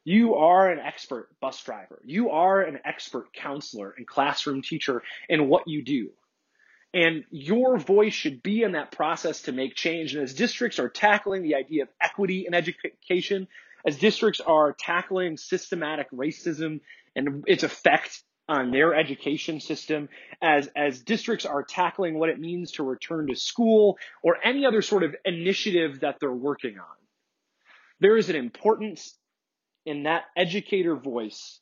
You 0.04 0.36
are 0.36 0.70
an 0.70 0.80
expert 0.80 1.30
bus 1.40 1.62
driver. 1.64 2.02
You 2.04 2.32
are 2.32 2.62
an 2.62 2.80
expert 2.86 3.34
counselor 3.34 3.94
and 3.96 4.08
classroom 4.08 4.62
teacher 4.62 5.04
in 5.28 5.48
what 5.48 5.68
you 5.68 5.84
do. 5.84 6.10
And 6.94 7.24
your 7.30 7.78
voice 7.78 8.14
should 8.14 8.42
be 8.42 8.64
in 8.64 8.72
that 8.72 8.92
process 8.92 9.44
to 9.44 9.52
make 9.52 9.76
change. 9.76 10.16
And 10.16 10.24
as 10.24 10.34
districts 10.34 10.80
are 10.80 10.90
tackling 10.90 11.44
the 11.44 11.56
idea 11.56 11.84
of 11.84 11.90
equity 12.02 12.46
in 12.48 12.54
education, 12.54 13.48
as 13.86 13.98
districts 13.98 14.42
are 14.42 14.74
tackling 14.74 15.38
systematic 15.38 16.10
racism 16.12 16.80
and 17.16 17.44
its 17.48 17.64
effect 17.64 18.24
on 18.50 18.72
their 18.72 18.96
education 18.96 19.60
system, 19.60 20.10
as, 20.42 20.68
as 20.76 21.02
districts 21.02 21.46
are 21.46 21.64
tackling 21.64 22.18
what 22.18 22.30
it 22.30 22.40
means 22.40 22.72
to 22.74 22.84
return 22.84 23.28
to 23.28 23.36
school 23.36 23.98
or 24.24 24.38
any 24.44 24.66
other 24.66 24.82
sort 24.82 25.04
of 25.04 25.16
initiative 25.24 26.02
that 26.02 26.18
they're 26.20 26.32
working 26.32 26.80
on. 26.80 26.98
There 28.00 28.18
is 28.18 28.30
an 28.30 28.36
importance 28.36 29.16
in 29.86 30.04
that 30.04 30.24
educator 30.36 30.96
voice 30.96 31.60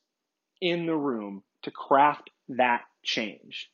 in 0.62 0.86
the 0.86 0.96
room 0.96 1.44
to 1.64 1.72
craft 1.72 2.30
that 2.50 2.82
change. 3.04 3.70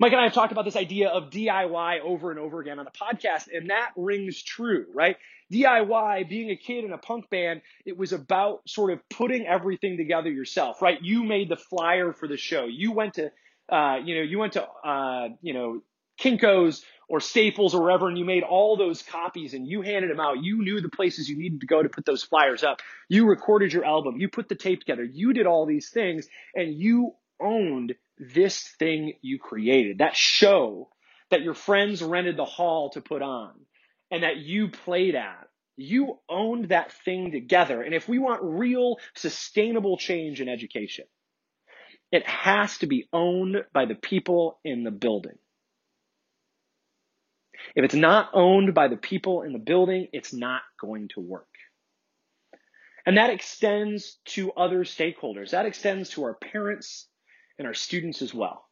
Mike 0.00 0.12
and 0.12 0.20
I 0.20 0.24
have 0.24 0.32
talked 0.32 0.52
about 0.52 0.64
this 0.64 0.76
idea 0.76 1.08
of 1.08 1.30
DIY 1.30 2.00
over 2.02 2.30
and 2.30 2.38
over 2.38 2.60
again 2.60 2.78
on 2.78 2.84
the 2.84 2.90
podcast, 2.92 3.48
and 3.52 3.70
that 3.70 3.90
rings 3.96 4.40
true, 4.40 4.86
right? 4.94 5.16
DIY, 5.52 6.28
being 6.28 6.50
a 6.50 6.56
kid 6.56 6.84
in 6.84 6.92
a 6.92 6.98
punk 6.98 7.28
band, 7.30 7.62
it 7.84 7.98
was 7.98 8.12
about 8.12 8.60
sort 8.68 8.92
of 8.92 9.00
putting 9.08 9.46
everything 9.46 9.96
together 9.96 10.30
yourself, 10.30 10.80
right? 10.82 10.98
You 11.02 11.24
made 11.24 11.48
the 11.48 11.56
flyer 11.56 12.12
for 12.12 12.28
the 12.28 12.36
show. 12.36 12.66
You 12.66 12.92
went 12.92 13.14
to, 13.14 13.32
uh, 13.70 13.96
you 14.04 14.14
know, 14.14 14.22
you 14.22 14.38
went 14.38 14.52
to, 14.52 14.68
uh, 14.68 15.30
you 15.42 15.52
know, 15.52 15.82
Kinko's 16.20 16.84
or 17.08 17.18
Staples 17.20 17.74
or 17.74 17.82
wherever, 17.82 18.06
and 18.06 18.16
you 18.16 18.24
made 18.24 18.44
all 18.44 18.76
those 18.76 19.02
copies 19.02 19.54
and 19.54 19.66
you 19.66 19.82
handed 19.82 20.10
them 20.10 20.20
out. 20.20 20.44
You 20.44 20.62
knew 20.62 20.80
the 20.80 20.90
places 20.90 21.28
you 21.28 21.38
needed 21.38 21.60
to 21.62 21.66
go 21.66 21.82
to 21.82 21.88
put 21.88 22.04
those 22.04 22.22
flyers 22.22 22.62
up. 22.62 22.80
You 23.08 23.26
recorded 23.26 23.72
your 23.72 23.84
album. 23.84 24.20
You 24.20 24.28
put 24.28 24.48
the 24.48 24.54
tape 24.54 24.80
together. 24.80 25.02
You 25.02 25.32
did 25.32 25.46
all 25.46 25.66
these 25.66 25.88
things, 25.88 26.28
and 26.54 26.74
you 26.74 27.14
owned 27.40 27.94
this 28.18 28.62
thing 28.78 29.14
you 29.22 29.38
created, 29.38 29.98
that 29.98 30.16
show 30.16 30.88
that 31.30 31.42
your 31.42 31.54
friends 31.54 32.02
rented 32.02 32.36
the 32.36 32.44
hall 32.44 32.90
to 32.90 33.00
put 33.00 33.22
on 33.22 33.52
and 34.10 34.22
that 34.22 34.36
you 34.38 34.68
played 34.68 35.14
at. 35.14 35.48
You 35.76 36.18
owned 36.28 36.70
that 36.70 36.92
thing 36.92 37.30
together. 37.30 37.82
And 37.82 37.94
if 37.94 38.08
we 38.08 38.18
want 38.18 38.42
real 38.42 38.96
sustainable 39.14 39.96
change 39.96 40.40
in 40.40 40.48
education, 40.48 41.04
it 42.10 42.26
has 42.26 42.78
to 42.78 42.86
be 42.86 43.08
owned 43.12 43.64
by 43.72 43.84
the 43.84 43.94
people 43.94 44.58
in 44.64 44.82
the 44.82 44.90
building. 44.90 45.38
If 47.74 47.84
it's 47.84 47.94
not 47.94 48.30
owned 48.32 48.74
by 48.74 48.88
the 48.88 48.96
people 48.96 49.42
in 49.42 49.52
the 49.52 49.58
building, 49.58 50.08
it's 50.12 50.32
not 50.32 50.62
going 50.80 51.08
to 51.14 51.20
work. 51.20 51.46
And 53.04 53.16
that 53.16 53.30
extends 53.30 54.18
to 54.26 54.52
other 54.52 54.84
stakeholders. 54.84 55.50
That 55.50 55.66
extends 55.66 56.10
to 56.10 56.24
our 56.24 56.34
parents 56.34 57.07
and 57.58 57.66
our 57.66 57.74
students 57.74 58.22
as 58.22 58.32
well. 58.32 58.64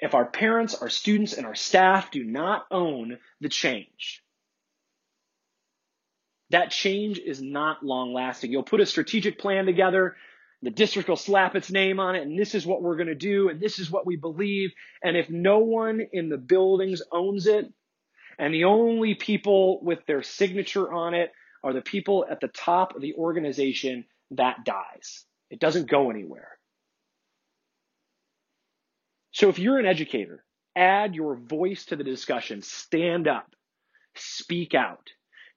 If 0.00 0.14
our 0.14 0.26
parents, 0.26 0.74
our 0.74 0.88
students, 0.88 1.32
and 1.32 1.46
our 1.46 1.54
staff 1.54 2.10
do 2.10 2.24
not 2.24 2.66
own 2.70 3.18
the 3.40 3.48
change, 3.48 4.22
that 6.50 6.70
change 6.70 7.18
is 7.18 7.40
not 7.40 7.84
long 7.84 8.12
lasting. 8.12 8.52
You'll 8.52 8.62
put 8.62 8.80
a 8.80 8.86
strategic 8.86 9.38
plan 9.38 9.64
together. 9.64 10.16
The 10.60 10.70
district 10.70 11.08
will 11.08 11.16
slap 11.16 11.56
its 11.56 11.70
name 11.70 11.98
on 11.98 12.14
it, 12.14 12.22
and 12.22 12.38
this 12.38 12.54
is 12.54 12.66
what 12.66 12.82
we're 12.82 12.96
going 12.96 13.08
to 13.08 13.14
do, 13.14 13.48
and 13.48 13.60
this 13.60 13.78
is 13.78 13.90
what 13.90 14.06
we 14.06 14.16
believe. 14.16 14.70
And 15.02 15.16
if 15.16 15.30
no 15.30 15.58
one 15.58 16.00
in 16.12 16.28
the 16.28 16.36
buildings 16.36 17.00
owns 17.10 17.46
it, 17.46 17.72
and 18.38 18.52
the 18.52 18.64
only 18.64 19.14
people 19.14 19.82
with 19.82 20.04
their 20.06 20.22
signature 20.22 20.92
on 20.92 21.14
it 21.14 21.30
are 21.64 21.72
the 21.72 21.80
people 21.80 22.26
at 22.30 22.40
the 22.40 22.48
top 22.48 22.94
of 22.94 23.02
the 23.02 23.14
organization, 23.14 24.04
that 24.32 24.64
dies. 24.64 25.24
It 25.50 25.60
doesn't 25.60 25.88
go 25.88 26.10
anywhere. 26.10 26.48
So 29.32 29.48
if 29.48 29.58
you're 29.58 29.78
an 29.78 29.86
educator, 29.86 30.44
add 30.76 31.14
your 31.14 31.36
voice 31.36 31.86
to 31.86 31.96
the 31.96 32.04
discussion. 32.04 32.62
Stand 32.62 33.28
up. 33.28 33.54
Speak 34.14 34.74
out. 34.74 35.08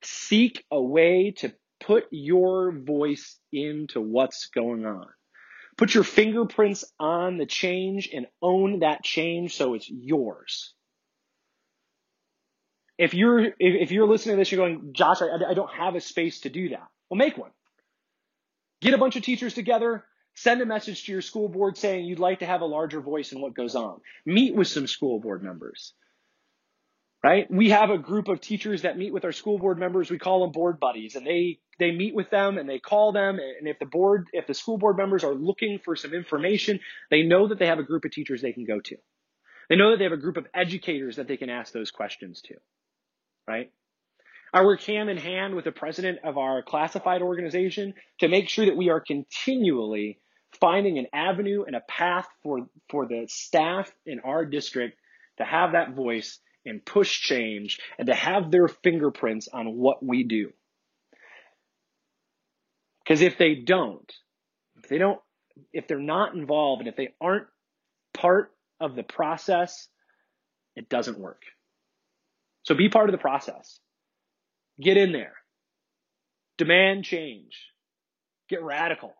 Seek 0.02 0.64
a 0.70 0.80
way 0.80 1.34
to 1.38 1.52
put 1.80 2.06
your 2.10 2.72
voice 2.72 3.38
into 3.52 4.00
what's 4.00 4.46
going 4.46 4.86
on. 4.86 5.06
Put 5.76 5.94
your 5.94 6.04
fingerprints 6.04 6.84
on 6.98 7.36
the 7.36 7.44
change 7.44 8.08
and 8.12 8.26
own 8.40 8.80
that 8.80 9.04
change 9.04 9.56
so 9.56 9.74
it's 9.74 9.88
yours. 9.90 10.72
If 12.96 13.12
you're 13.12 13.52
if, 13.58 13.90
you're 13.90 14.08
listening 14.08 14.36
to 14.36 14.38
this, 14.38 14.50
you're 14.50 14.66
going, 14.66 14.94
Josh, 14.94 15.20
I, 15.20 15.50
I 15.50 15.52
don't 15.52 15.72
have 15.74 15.96
a 15.96 16.00
space 16.00 16.40
to 16.40 16.48
do 16.48 16.70
that. 16.70 16.88
Well, 17.10 17.18
make 17.18 17.36
one. 17.36 17.50
Get 18.80 18.94
a 18.94 18.98
bunch 18.98 19.16
of 19.16 19.22
teachers 19.22 19.52
together. 19.52 20.04
Send 20.36 20.60
a 20.60 20.66
message 20.66 21.04
to 21.04 21.12
your 21.12 21.22
school 21.22 21.48
board 21.48 21.78
saying 21.78 22.04
you'd 22.04 22.18
like 22.18 22.40
to 22.40 22.46
have 22.46 22.60
a 22.60 22.66
larger 22.66 23.00
voice 23.00 23.32
in 23.32 23.40
what 23.40 23.54
goes 23.54 23.74
on. 23.74 24.00
Meet 24.26 24.54
with 24.54 24.68
some 24.68 24.86
school 24.86 25.18
board 25.18 25.42
members. 25.42 25.94
Right? 27.24 27.50
We 27.50 27.70
have 27.70 27.88
a 27.88 27.96
group 27.96 28.28
of 28.28 28.42
teachers 28.42 28.82
that 28.82 28.98
meet 28.98 29.14
with 29.14 29.24
our 29.24 29.32
school 29.32 29.58
board 29.58 29.78
members. 29.78 30.10
We 30.10 30.18
call 30.18 30.42
them 30.42 30.52
board 30.52 30.78
buddies 30.78 31.16
and 31.16 31.26
they 31.26 31.58
they 31.78 31.90
meet 31.90 32.14
with 32.14 32.28
them 32.28 32.58
and 32.58 32.68
they 32.68 32.78
call 32.78 33.12
them 33.12 33.38
and 33.38 33.66
if 33.66 33.78
the 33.78 33.86
board 33.86 34.26
if 34.34 34.46
the 34.46 34.52
school 34.52 34.76
board 34.76 34.98
members 34.98 35.24
are 35.24 35.34
looking 35.34 35.80
for 35.82 35.96
some 35.96 36.12
information, 36.12 36.80
they 37.10 37.22
know 37.22 37.48
that 37.48 37.58
they 37.58 37.66
have 37.66 37.78
a 37.78 37.82
group 37.82 38.04
of 38.04 38.10
teachers 38.10 38.42
they 38.42 38.52
can 38.52 38.66
go 38.66 38.78
to. 38.78 38.96
They 39.70 39.76
know 39.76 39.92
that 39.92 39.96
they 39.96 40.04
have 40.04 40.12
a 40.12 40.18
group 40.18 40.36
of 40.36 40.46
educators 40.54 41.16
that 41.16 41.28
they 41.28 41.38
can 41.38 41.48
ask 41.48 41.72
those 41.72 41.90
questions 41.90 42.42
to. 42.42 42.54
Right? 43.48 43.72
I 44.52 44.62
work 44.64 44.82
hand 44.82 45.08
in 45.08 45.16
hand 45.16 45.54
with 45.54 45.64
the 45.64 45.72
president 45.72 46.18
of 46.24 46.36
our 46.36 46.62
classified 46.62 47.22
organization 47.22 47.94
to 48.20 48.28
make 48.28 48.50
sure 48.50 48.66
that 48.66 48.76
we 48.76 48.90
are 48.90 49.00
continually 49.00 50.18
finding 50.60 50.98
an 50.98 51.06
avenue 51.12 51.64
and 51.66 51.76
a 51.76 51.80
path 51.80 52.26
for, 52.42 52.68
for 52.88 53.06
the 53.06 53.26
staff 53.28 53.90
in 54.04 54.20
our 54.20 54.44
district 54.44 54.98
to 55.38 55.44
have 55.44 55.72
that 55.72 55.94
voice 55.94 56.38
and 56.64 56.84
push 56.84 57.20
change 57.20 57.78
and 57.98 58.08
to 58.08 58.14
have 58.14 58.50
their 58.50 58.68
fingerprints 58.68 59.48
on 59.52 59.76
what 59.76 60.04
we 60.04 60.24
do. 60.24 60.52
Because 63.04 63.22
if 63.22 63.38
they 63.38 63.54
don't, 63.54 64.12
if 64.82 64.88
they 64.88 64.98
don't, 64.98 65.20
if 65.72 65.86
they're 65.86 65.98
not 65.98 66.34
involved 66.34 66.80
and 66.80 66.88
if 66.88 66.96
they 66.96 67.14
aren't 67.20 67.46
part 68.12 68.52
of 68.80 68.96
the 68.96 69.04
process, 69.04 69.88
it 70.74 70.88
doesn't 70.88 71.18
work. 71.18 71.42
So 72.64 72.74
be 72.74 72.88
part 72.88 73.08
of 73.08 73.12
the 73.12 73.18
process. 73.18 73.78
Get 74.80 74.96
in 74.96 75.12
there. 75.12 75.34
Demand 76.58 77.04
change. 77.04 77.56
Get 78.48 78.62
radical. 78.62 79.14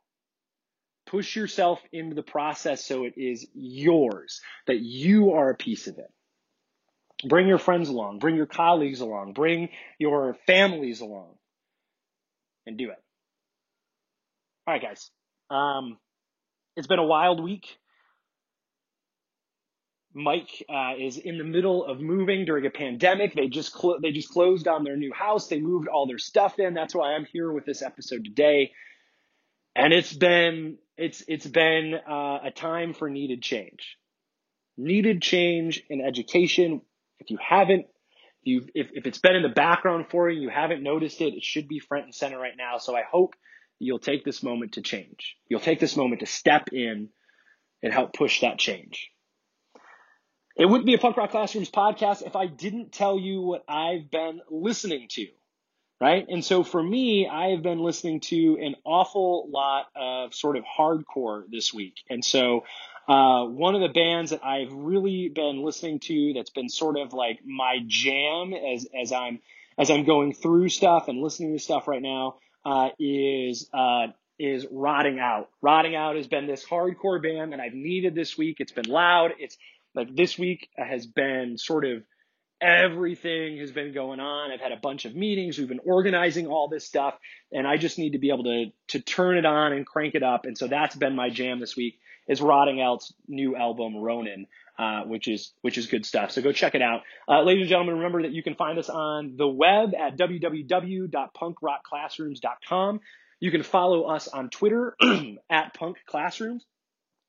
Push 1.07 1.37
yourself 1.37 1.81
into 1.93 2.15
the 2.15 2.23
process 2.23 2.85
so 2.85 3.05
it 3.05 3.15
is 3.17 3.47
yours, 3.55 4.41
that 4.67 4.81
you 4.81 5.33
are 5.33 5.51
a 5.51 5.55
piece 5.55 5.87
of 5.87 5.99
it. 5.99 6.13
Bring 7.25 7.47
your 7.47 7.59
friends 7.59 7.89
along, 7.89 8.19
bring 8.19 8.37
your 8.37 8.47
colleagues 8.47 9.01
along, 9.01 9.33
bring 9.33 9.71
your 9.99 10.37
families 10.47 11.01
along, 11.01 11.35
and 12.67 12.77
do 12.77 12.91
it. 12.91 13.03
All 14.67 14.75
right, 14.75 14.83
guys. 14.83 15.11
Um, 15.49 15.97
it's 16.77 16.89
been 16.89 16.99
a 16.99 17.07
wild 17.07 17.43
week. 17.43 17.79
Mike 20.13 20.65
uh, 20.69 20.95
is 20.99 21.19
in 21.19 21.37
the 21.37 21.45
middle 21.45 21.85
of 21.85 22.01
moving 22.01 22.47
during 22.47 22.65
a 22.67 22.71
pandemic. 22.71 23.35
They 23.35 23.49
just 23.49 23.73
clo- 23.75 23.99
they 24.01 24.13
just 24.13 24.31
closed 24.31 24.67
on 24.67 24.83
their 24.83 24.97
new 24.97 25.13
house. 25.13 25.47
They 25.49 25.61
moved 25.61 25.89
all 25.89 26.07
their 26.07 26.19
stuff 26.19 26.59
in. 26.59 26.73
That's 26.75 26.95
why 26.95 27.13
I'm 27.13 27.27
here 27.27 27.53
with 27.53 27.67
this 27.67 27.83
episode 27.83 28.25
today. 28.25 28.73
And 29.75 29.93
it's 29.93 30.15
been 30.15 30.79
it's 30.97 31.23
it's 31.29 31.47
been 31.47 31.95
uh, 31.95 32.39
a 32.45 32.51
time 32.55 32.95
for 32.95 33.09
needed 33.09 33.43
change. 33.43 33.97
Needed 34.77 35.23
change 35.23 35.83
in 35.89 36.01
education. 36.01 36.83
If 37.19 37.31
you 37.31 37.39
haven't, 37.41 37.87
you 38.43 38.67
if, 38.75 38.89
if 38.93 39.07
it's 39.07 39.19
been 39.19 39.37
in 39.37 39.43
the 39.43 39.49
background 39.49 40.07
for 40.11 40.29
you, 40.29 40.43
you 40.43 40.49
haven't 40.49 40.83
noticed 40.83 41.21
it, 41.21 41.35
it 41.35 41.45
should 41.45 41.69
be 41.69 41.79
front 41.79 42.05
and 42.05 42.15
center 42.15 42.39
right 42.39 42.57
now. 42.57 42.79
So 42.79 42.97
I 42.97 43.03
hope 43.03 43.35
you'll 43.79 43.99
take 43.99 44.25
this 44.25 44.43
moment 44.43 44.73
to 44.73 44.83
change. 44.83 45.37
You'll 45.49 45.61
take 45.61 45.81
this 45.81 45.97
moment 45.97 46.21
to 46.21 46.27
step 46.27 46.69
in 46.73 47.11
and 47.83 47.93
help 47.93 48.13
push 48.15 48.41
that 48.41 48.59
change. 48.59 49.11
It 50.57 50.65
wouldn't 50.65 50.87
be 50.87 50.95
a 50.95 50.99
Punk 50.99 51.19
Rock 51.19 51.31
Classrooms 51.31 51.71
podcast 51.71 52.27
if 52.27 52.35
I 52.35 52.47
didn't 52.47 52.93
tell 52.93 53.19
you 53.19 53.43
what 53.43 53.65
I've 53.69 54.11
been 54.11 54.41
listening 54.51 55.09
to 55.11 55.27
right? 56.01 56.27
And 56.29 56.45
so 56.45 56.63
for 56.63 56.83
me, 56.83 57.29
I 57.29 57.49
have 57.49 57.63
been 57.63 57.81
listening 57.81 58.21
to 58.21 58.59
an 58.61 58.77
awful 58.85 59.49
lot 59.51 59.87
of 59.95 60.35
sort 60.35 60.57
of 60.57 60.65
hardcore 60.65 61.45
this 61.51 61.73
week. 61.73 61.95
And 62.11 62.25
so 62.25 62.65
uh, 63.09 63.45
one 63.45 63.75
of 63.75 63.81
the 63.81 63.89
bands 63.89 64.31
that 64.33 64.45
I've 64.45 64.73
really 64.73 65.29
been 65.29 65.63
listening 65.63 66.01
to 66.01 66.33
that's 66.35 66.51
been 66.51 66.69
sort 66.69 66.99
of 66.99 67.13
like 67.13 67.41
my 67.45 67.79
jam 67.87 68.53
as 68.53 68.87
as 69.01 69.13
I'm 69.13 69.41
as 69.79 69.91
I'm 69.91 70.05
going 70.05 70.35
through 70.35 70.69
stuff 70.71 71.09
and 71.09 71.23
listening 71.23 71.53
to 71.53 71.63
stuff 71.63 71.87
right 71.87 72.03
now 72.03 72.37
uh, 72.65 72.91
is 72.99 73.71
uh, 73.73 74.09
is 74.39 74.67
Rotting 74.71 75.19
Out. 75.19 75.49
Rotting 75.63 75.95
Out 75.95 76.17
has 76.17 76.27
been 76.27 76.47
this 76.47 76.65
hardcore 76.65 77.23
band 77.23 77.53
that 77.53 77.61
I've 77.61 77.75
needed 77.75 78.15
this 78.15 78.37
week. 78.37 78.57
It's 78.59 78.73
been 78.73 78.89
loud. 78.89 79.33
It's 79.39 79.57
like 79.95 80.15
this 80.15 80.39
week 80.39 80.69
has 80.77 81.07
been 81.07 81.57
sort 81.59 81.85
of 81.85 82.03
everything 82.61 83.59
has 83.59 83.71
been 83.71 83.93
going 83.93 84.19
on. 84.21 84.51
I've 84.51 84.61
had 84.61 84.73
a 84.73 84.77
bunch 84.77 85.05
of 85.05 85.15
meetings. 85.15 85.59
We've 85.59 85.69
been 85.69 85.81
organizing 85.85 86.47
all 86.47 86.69
this 86.69 86.87
stuff, 86.87 87.19
and 87.53 87.67
I 87.67 87.77
just 87.77 87.99
need 87.99 88.13
to 88.13 88.19
be 88.19 88.31
able 88.31 88.45
to 88.45 88.71
to 88.89 89.01
turn 89.01 89.37
it 89.37 89.45
on 89.45 89.73
and 89.73 89.85
crank 89.87 90.15
it 90.15 90.23
up. 90.23 90.45
And 90.45 90.57
so 90.57 90.69
that's 90.69 90.97
been 90.97 91.17
my 91.17 91.29
jam 91.31 91.61
this 91.61 91.77
week 91.77 91.99
is 92.29 92.41
Rotting 92.41 92.81
Out's 92.81 93.13
new 93.29 93.57
album 93.57 93.97
Ronin. 93.97 94.47
Uh, 94.79 95.05
which 95.05 95.27
is 95.27 95.55
which 95.63 95.79
is 95.79 95.87
good 95.87 96.05
stuff. 96.05 96.33
So 96.33 96.43
go 96.43 96.53
check 96.53 96.75
it 96.75 96.83
out, 96.83 97.01
uh, 97.27 97.41
ladies 97.41 97.63
and 97.63 97.71
gentlemen. 97.71 97.95
Remember 97.95 98.25
that 98.25 98.33
you 98.33 98.43
can 98.43 98.57
find 98.57 98.79
us 98.79 98.91
on 98.91 99.39
the 99.39 99.49
web 99.49 99.95
at 99.95 100.19
www.punkrockclassrooms.com. 100.19 103.01
You 103.41 103.51
can 103.51 103.63
follow 103.63 104.03
us 104.03 104.29
on 104.29 104.51
Twitter 104.51 104.95
at 105.51 105.73
Punk 105.73 105.97
Classrooms. 106.05 106.67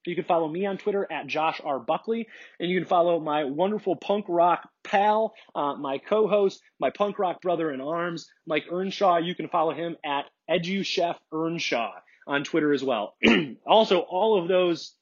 You 0.07 0.15
can 0.15 0.23
follow 0.23 0.47
me 0.47 0.65
on 0.65 0.77
Twitter 0.77 1.05
at 1.11 1.27
Josh 1.27 1.59
R. 1.63 1.79
Buckley, 1.79 2.27
and 2.59 2.69
you 2.69 2.79
can 2.79 2.87
follow 2.87 3.19
my 3.19 3.43
wonderful 3.43 3.95
punk 3.95 4.25
rock 4.29 4.69
pal, 4.83 5.33
uh, 5.53 5.75
my 5.75 5.97
co-host, 5.97 6.61
my 6.79 6.89
punk 6.89 7.19
rock 7.19 7.41
brother 7.41 7.71
in 7.71 7.81
arms, 7.81 8.29
Mike 8.45 8.65
Earnshaw. 8.71 9.17
You 9.17 9.35
can 9.35 9.49
follow 9.49 9.73
him 9.73 9.97
at 10.05 10.25
EduChef 10.49 11.15
Earnshaw 11.33 11.91
on 12.25 12.43
Twitter 12.43 12.73
as 12.73 12.83
well. 12.83 13.15
also, 13.67 13.99
all 13.99 14.41
of 14.41 14.47
those 14.47 14.93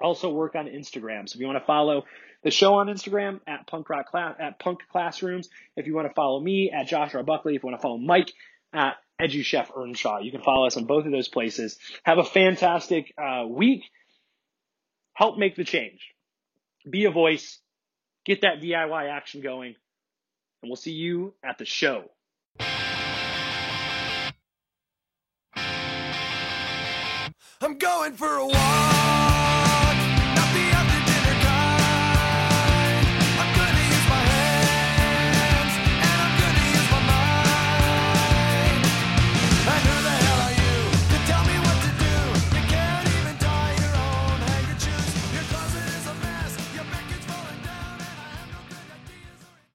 also 0.00 0.30
work 0.30 0.54
on 0.54 0.66
Instagram. 0.66 1.28
So 1.28 1.36
if 1.36 1.40
you 1.40 1.46
want 1.46 1.58
to 1.58 1.64
follow 1.64 2.04
the 2.42 2.50
show 2.50 2.74
on 2.74 2.88
Instagram 2.88 3.40
at 3.46 3.66
punk 3.66 3.88
rock 3.88 4.10
class 4.10 4.34
at 4.40 4.58
punk 4.58 4.80
classrooms, 4.90 5.48
if 5.76 5.86
you 5.86 5.94
want 5.94 6.08
to 6.08 6.14
follow 6.14 6.40
me 6.40 6.70
at 6.70 6.88
Josh 6.88 7.14
R. 7.14 7.22
Buckley, 7.22 7.54
if 7.54 7.62
you 7.62 7.68
want 7.68 7.78
to 7.78 7.82
follow 7.82 7.98
Mike 7.98 8.32
at 8.72 8.96
EduChef 9.20 9.68
Earnshaw, 9.76 10.18
you 10.18 10.30
can 10.30 10.42
follow 10.42 10.66
us 10.66 10.76
on 10.76 10.84
both 10.86 11.06
of 11.06 11.12
those 11.12 11.28
places. 11.28 11.78
Have 12.02 12.18
a 12.18 12.24
fantastic 12.24 13.14
uh, 13.16 13.46
week. 13.48 13.84
Help 15.14 15.38
make 15.38 15.56
the 15.56 15.64
change. 15.64 16.12
Be 16.88 17.04
a 17.04 17.10
voice. 17.10 17.58
Get 18.24 18.42
that 18.42 18.60
DIY 18.60 19.10
action 19.10 19.40
going. 19.40 19.74
And 20.62 20.70
we'll 20.70 20.76
see 20.76 20.92
you 20.92 21.34
at 21.42 21.58
the 21.58 21.64
show. 21.64 22.04
I'm 27.60 27.78
going 27.78 28.14
for 28.14 28.36
a 28.36 28.46
walk. 28.46 29.33